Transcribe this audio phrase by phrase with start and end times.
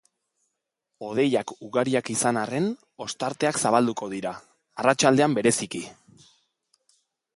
[1.07, 2.69] Hodeiak ugariak izan arren,
[3.07, 4.33] ostarteak zabalduko dira,
[4.85, 5.83] arratsaldean bereziki.